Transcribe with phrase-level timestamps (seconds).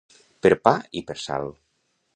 [0.45, 1.47] Per pa i per sal.